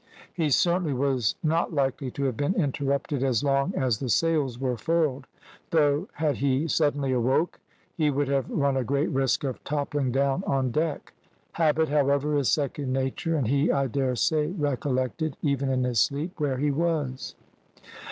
[0.33, 4.75] "He certainly was not likely to have been interrupted as long as the sails were
[4.75, 5.27] furled,
[5.69, 7.59] though had he suddenly awoke
[7.95, 11.13] he would have run a great risk of toppling down on deck.
[11.51, 16.39] Habit, however, is second nature, and he, I dare say, recollected, even in his sleep,
[16.39, 17.35] where he was.